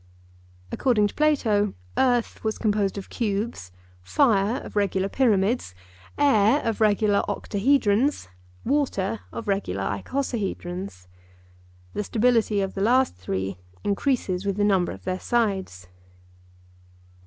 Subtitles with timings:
[0.71, 5.75] According to Plato earth was composed of cubes, fire of regular pyramids,
[6.17, 8.27] air of regular octahedrons,
[8.65, 11.05] water of regular icosahedrons.
[11.93, 15.87] The stability of the last three increases with the number of their sides.